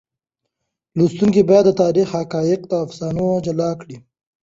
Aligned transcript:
لوستونکي 0.97 1.41
باید 1.49 1.65
د 1.67 1.71
تاریخ 1.81 2.07
حقایق 2.17 2.61
له 2.69 2.77
افسانو 2.85 3.25
جلا 3.45 3.71
کړي. 3.81 3.97